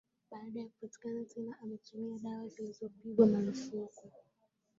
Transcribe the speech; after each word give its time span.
Baada 0.31 0.59
ya 0.59 0.65
kupatikana 0.67 1.25
tena 1.25 1.55
ametumia 1.63 2.19
dawa 2.19 2.47
zilizopigwa 2.47 3.27
marufuku 3.27 4.11